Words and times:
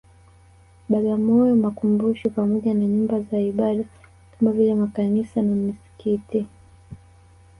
Bagamoyo 0.91 1.53
makumbusho 1.65 2.27
pamoja 2.35 2.73
na 2.73 2.85
Nyumba 2.87 3.19
za 3.21 3.39
Ibada 3.39 3.83
kama 4.37 4.51
vile 4.51 4.75
Makanisa 4.75 5.41
na 5.41 5.55
Misikiti 5.55 6.47